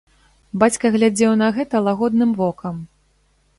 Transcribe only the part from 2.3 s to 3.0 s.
вокам.